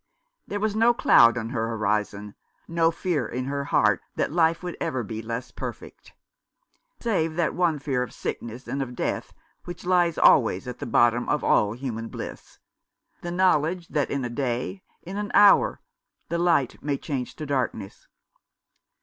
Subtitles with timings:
[0.47, 2.33] There was no cloud on her horizon,
[2.67, 6.13] no fear in her heart that life would ever be less perfect;
[6.99, 9.31] save that one fear of sickness and of death
[9.65, 12.57] which lies always at the bottom of all human bliss,
[13.21, 15.81] the knowledge that in a day, in an hour,
[16.29, 18.07] the light may change to darkness.